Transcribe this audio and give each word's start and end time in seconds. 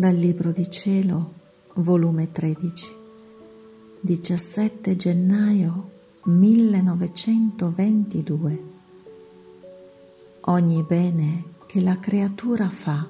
Dal 0.00 0.16
Libro 0.16 0.50
di 0.50 0.70
Cielo, 0.70 1.34
volume 1.74 2.32
13, 2.32 2.86
17 4.00 4.96
gennaio 4.96 5.90
1922. 6.22 8.62
Ogni 10.40 10.82
bene 10.84 11.44
che 11.66 11.82
la 11.82 11.98
creatura 11.98 12.70
fa 12.70 13.06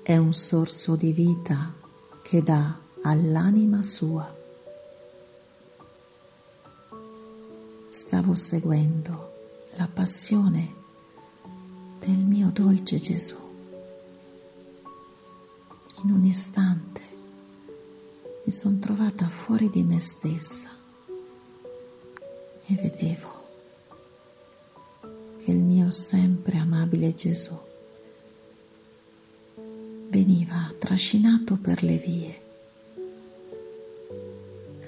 è 0.00 0.16
un 0.16 0.32
sorso 0.32 0.94
di 0.94 1.12
vita 1.12 1.74
che 2.22 2.44
dà 2.44 2.78
all'anima 3.02 3.82
sua. 3.82 4.32
Stavo 7.88 8.36
seguendo 8.36 9.32
la 9.76 9.88
passione 9.92 10.74
del 11.98 12.18
mio 12.18 12.50
dolce 12.52 13.00
Gesù 13.00 13.47
in 16.08 16.14
un 16.14 16.24
istante 16.24 17.00
mi 18.42 18.50
sono 18.50 18.78
trovata 18.78 19.28
fuori 19.28 19.68
di 19.68 19.82
me 19.82 20.00
stessa 20.00 20.70
e 22.64 22.74
vedevo 22.74 23.46
che 25.36 25.50
il 25.50 25.58
mio 25.58 25.90
sempre 25.90 26.56
amabile 26.56 27.14
Gesù 27.14 27.54
veniva 30.08 30.72
trascinato 30.78 31.58
per 31.58 31.82
le 31.82 31.98
vie, 31.98 32.42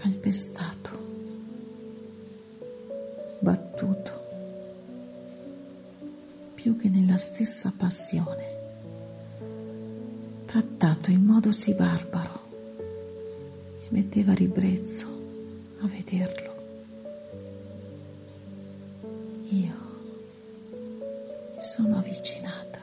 calpestato, 0.00 1.06
battuto, 3.41 4.25
più 6.55 6.78
che 6.78 6.89
nella 6.89 7.19
stessa 7.19 7.70
passione 7.77 8.59
trattato 10.81 11.11
in 11.11 11.23
modo 11.23 11.53
sì 11.53 11.75
barbaro 11.75 12.48
che 13.81 13.89
metteva 13.91 14.33
ribrezzo 14.33 15.06
a 15.81 15.87
vederlo. 15.87 16.48
Io 19.50 19.75
mi 21.53 21.61
sono 21.61 21.98
avvicinata 21.98 22.78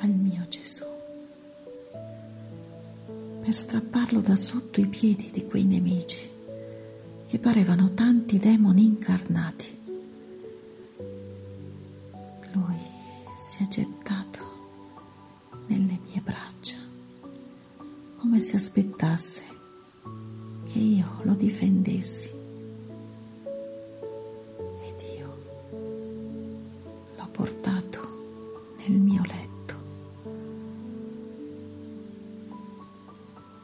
al 0.00 0.10
mio 0.10 0.46
Gesù 0.48 0.84
per 3.40 3.54
strapparlo 3.54 4.20
da 4.20 4.36
sotto 4.36 4.78
i 4.80 4.86
piedi 4.88 5.30
di 5.32 5.46
quei 5.46 5.64
nemici 5.64 6.30
che 7.26 7.38
parevano 7.38 7.94
tanti 7.94 8.38
demoni 8.38 8.84
incarnati. 8.84 9.80
Lui 12.52 12.80
si 13.38 13.62
è 13.62 13.68
gettato 13.68 14.25
come 18.36 18.48
se 18.48 18.56
aspettasse 18.56 19.42
che 20.70 20.78
io 20.78 21.20
lo 21.22 21.32
difendessi. 21.32 22.28
Ed 24.82 25.00
io 25.16 25.38
l'ho 27.16 27.28
portato 27.32 28.74
nel 28.76 29.00
mio 29.00 29.22
letto. 29.22 29.74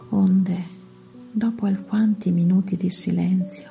Onde, 0.08 0.64
dopo 1.30 1.66
alquanti 1.66 2.30
minuti 2.30 2.74
di 2.76 2.88
silenzio, 2.88 3.70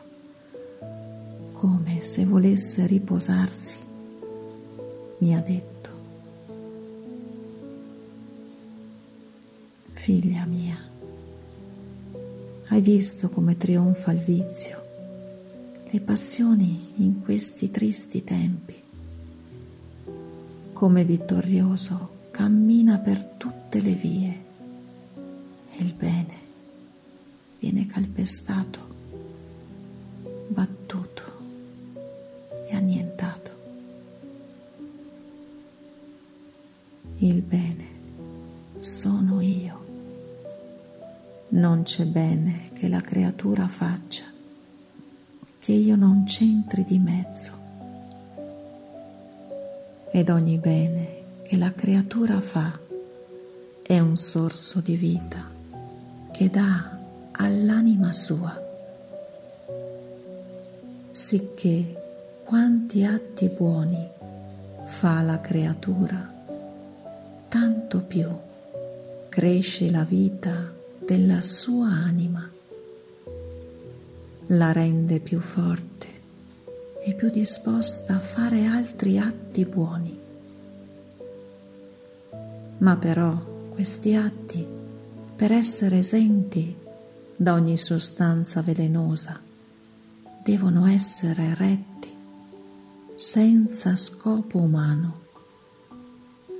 come 1.53 2.01
se 2.01 2.25
volesse 2.25 2.85
riposarsi, 2.85 3.75
mi 5.17 5.35
ha 5.35 5.41
detto, 5.41 5.71
Figlia 10.01 10.45
mia, 10.47 10.75
hai 12.71 12.79
visto 12.79 13.27
come 13.29 13.57
trionfa 13.57 14.13
il 14.13 14.23
vizio, 14.23 14.81
le 15.89 15.99
passioni 15.99 16.93
in 17.03 17.21
questi 17.21 17.69
tristi 17.69 18.23
tempi, 18.23 18.81
come 20.71 21.03
vittorioso 21.03 22.29
cammina 22.31 22.97
per 22.97 23.21
tutte 23.37 23.81
le 23.81 23.93
vie. 23.93 24.43
E 25.69 25.83
il 25.83 25.93
bene 25.93 26.33
viene 27.59 27.85
calpestato, 27.87 28.79
battuto 30.47 30.80
non 41.51 41.83
c'è 41.83 42.05
bene 42.05 42.69
che 42.73 42.87
la 42.87 43.01
creatura 43.01 43.67
faccia, 43.67 44.23
che 45.59 45.71
io 45.73 45.95
non 45.97 46.23
c'entri 46.23 46.83
di 46.85 46.97
mezzo. 46.97 47.59
Ed 50.11 50.29
ogni 50.29 50.57
bene 50.57 51.19
che 51.43 51.57
la 51.57 51.73
creatura 51.73 52.39
fa 52.39 52.79
è 53.81 53.99
un 53.99 54.15
sorso 54.15 54.79
di 54.79 54.95
vita 54.95 55.49
che 56.31 56.49
dà 56.49 56.97
all'anima 57.31 58.13
sua, 58.13 58.57
sicché 61.11 62.41
quanti 62.45 63.03
atti 63.03 63.49
buoni 63.49 64.09
fa 64.85 65.21
la 65.21 65.41
creatura, 65.41 66.33
tanto 67.49 68.01
più 68.03 68.29
cresce 69.27 69.89
la 69.89 70.03
vita 70.03 70.79
della 71.11 71.41
sua 71.41 71.89
anima, 71.89 72.49
la 74.45 74.71
rende 74.71 75.19
più 75.19 75.41
forte 75.41 76.07
e 77.03 77.13
più 77.15 77.29
disposta 77.29 78.15
a 78.15 78.19
fare 78.21 78.63
altri 78.65 79.19
atti 79.19 79.65
buoni. 79.65 80.17
Ma 82.77 82.95
però 82.95 83.35
questi 83.73 84.15
atti, 84.15 84.65
per 85.35 85.51
essere 85.51 85.97
esenti 85.97 86.73
da 87.35 87.55
ogni 87.55 87.77
sostanza 87.77 88.61
velenosa, 88.61 89.37
devono 90.41 90.85
essere 90.85 91.53
retti 91.55 92.15
senza 93.17 93.97
scopo 93.97 94.59
umano, 94.59 95.23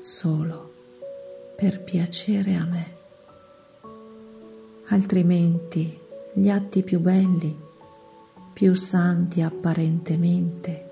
solo 0.01 0.73
per 1.55 1.81
piacere 1.81 2.55
a 2.55 2.65
me 2.65 2.99
altrimenti 4.91 5.97
gli 6.33 6.49
atti 6.49 6.83
più 6.83 6.99
belli, 6.99 7.57
più 8.51 8.73
santi 8.73 9.41
apparentemente, 9.41 10.89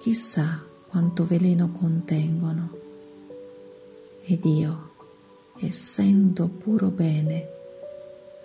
chissà 0.00 0.62
quanto 0.88 1.26
veleno 1.26 1.70
contengono. 1.70 2.78
Ed 4.22 4.44
io, 4.46 4.90
essendo 5.60 6.48
puro 6.48 6.88
bene, 6.88 7.48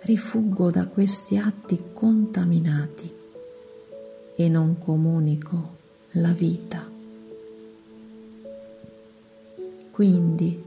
rifuggo 0.00 0.70
da 0.70 0.86
questi 0.86 1.38
atti 1.38 1.82
contaminati 1.94 3.10
e 4.36 4.48
non 4.50 4.78
comunico 4.78 5.76
la 6.12 6.32
vita. 6.32 6.86
Quindi, 9.90 10.62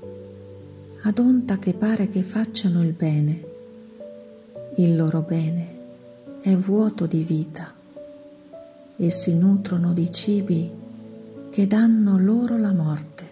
ad 1.04 1.20
onta 1.20 1.60
che 1.60 1.74
pare 1.76 2.10
che 2.10 2.24
facciano 2.24 2.82
il 2.82 2.94
bene, 2.94 3.52
il 4.78 4.96
loro 4.96 5.22
bene. 5.22 5.82
È 6.42 6.56
vuoto 6.56 7.06
di 7.06 7.24
vita. 7.24 7.72
E 8.96 9.10
si 9.12 9.38
nutrono 9.38 9.94
di 9.94 10.12
cibi 10.12 10.72
che 11.50 11.68
danno 11.68 12.18
loro 12.18 12.58
la 12.58 12.72
morte. 12.72 13.32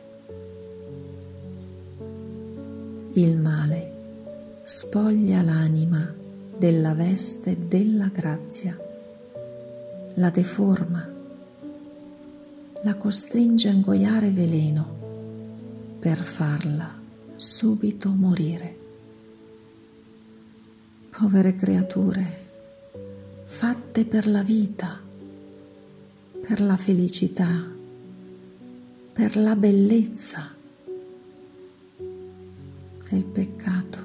Il 3.13 3.37
male 3.37 3.91
spoglia 4.63 5.41
l'anima 5.41 6.13
della 6.57 6.93
veste 6.93 7.57
della 7.67 8.07
grazia, 8.07 8.77
la 10.15 10.29
deforma, 10.29 11.09
la 12.83 12.95
costringe 12.95 13.67
a 13.69 13.71
ingoiare 13.71 14.29
veleno 14.29 14.99
per 15.99 16.17
farla 16.17 16.93
subito 17.35 18.09
morire 18.11 18.80
povere 21.21 21.55
creature, 21.55 22.25
fatte 23.43 24.05
per 24.05 24.25
la 24.25 24.41
vita, 24.41 24.99
per 26.47 26.59
la 26.59 26.75
felicità, 26.77 27.63
per 29.13 29.35
la 29.35 29.55
bellezza. 29.55 30.51
E 33.07 33.15
il 33.15 33.23
peccato 33.23 33.99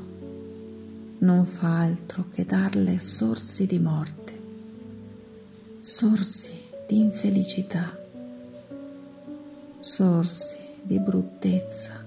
non 1.20 1.46
fa 1.46 1.78
altro 1.78 2.26
che 2.30 2.44
darle 2.44 2.98
sorsi 2.98 3.64
di 3.64 3.78
morte, 3.78 4.40
sorsi 5.80 6.52
di 6.86 6.98
infelicità, 6.98 7.98
sorsi 9.80 10.58
di 10.82 11.00
bruttezza 11.00 12.04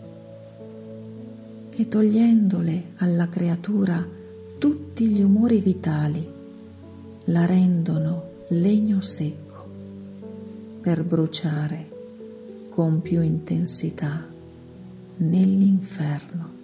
che 1.71 1.87
togliendole 1.87 2.91
alla 2.97 3.27
creatura 3.27 4.17
tutti 4.59 5.07
gli 5.07 5.21
umori 5.21 5.61
vitali, 5.61 6.29
la 7.25 7.45
rendono 7.45 8.43
legno 8.49 8.99
secco 8.99 9.65
per 10.81 11.03
bruciare 11.03 11.87
con 12.67 13.01
più 13.01 13.21
intensità 13.21 14.27
nell'inferno. 15.15 16.58